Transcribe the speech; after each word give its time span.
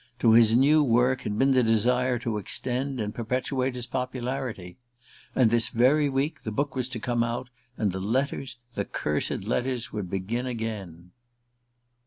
to 0.17 0.31
his 0.31 0.55
new 0.55 0.83
work 0.83 1.21
had 1.21 1.37
been 1.37 1.51
the 1.51 1.61
desire 1.61 2.17
to 2.17 2.39
extend 2.39 2.99
and 2.99 3.13
perpetuate 3.13 3.75
his 3.75 3.85
popularity. 3.85 4.79
And 5.35 5.51
this 5.51 5.69
very 5.69 6.09
week 6.09 6.41
the 6.41 6.49
book 6.51 6.75
was 6.75 6.89
to 6.89 6.99
come 6.99 7.21
out, 7.21 7.51
and 7.77 7.91
the 7.91 7.99
letters, 7.99 8.57
the 8.73 8.83
cursed 8.83 9.43
letters, 9.43 9.93
would 9.93 10.09
begin 10.09 10.47
again! 10.47 11.11